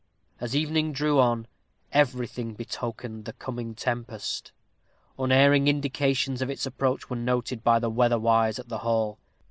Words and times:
As 0.39 0.55
evening 0.55 0.93
drew 0.93 1.19
on, 1.19 1.45
everything 1.91 2.55
betokened 2.55 3.25
the 3.25 3.33
coming 3.33 3.75
tempest. 3.75 4.51
Unerring 5.19 5.67
indications 5.67 6.41
of 6.41 6.49
its 6.49 6.65
approach 6.65 7.07
were 7.07 7.15
noted 7.15 7.63
by 7.63 7.77
the 7.77 7.87
weatherwise 7.91 8.57
at 8.57 8.67
the 8.67 8.79
hall. 8.79 9.19